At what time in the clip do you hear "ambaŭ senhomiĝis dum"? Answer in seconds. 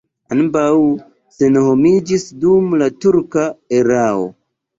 0.35-2.73